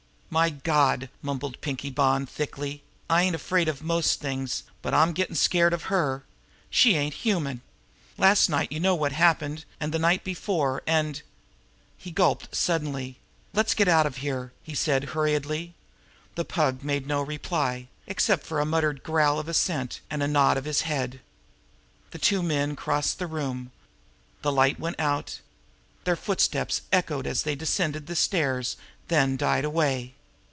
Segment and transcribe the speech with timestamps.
[0.33, 2.83] "My God!" mumbled Pinkie Bonn thickly.
[3.09, 6.23] "I ain't afraid of most things, but I'm gettin' scared of her.
[6.69, 7.59] She ain't human.
[8.17, 11.21] Last night you know what happened, and the night before, and"
[11.97, 13.17] He gulped suddenly.
[13.51, 15.73] "Let's get out of here!" he said hurriedly.
[16.35, 20.55] The Pug made no reply, except for a muttered growl of assent and a nod
[20.55, 21.19] of his head.
[22.11, 23.73] The two men crossed the room.
[24.43, 25.41] The light went out.
[26.05, 28.77] Their footsteps echoed back as they descended the stairs,
[29.09, 30.13] then died away.